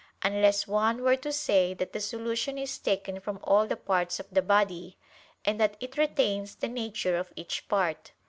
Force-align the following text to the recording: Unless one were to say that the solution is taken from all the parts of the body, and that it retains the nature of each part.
Unless 0.23 0.65
one 0.65 1.03
were 1.03 1.15
to 1.17 1.31
say 1.31 1.75
that 1.75 1.93
the 1.93 1.99
solution 1.99 2.57
is 2.57 2.79
taken 2.79 3.19
from 3.19 3.39
all 3.43 3.67
the 3.67 3.75
parts 3.75 4.19
of 4.19 4.25
the 4.31 4.41
body, 4.41 4.97
and 5.45 5.59
that 5.59 5.77
it 5.79 5.95
retains 5.95 6.55
the 6.55 6.67
nature 6.69 7.17
of 7.17 7.31
each 7.35 7.69
part. 7.69 8.11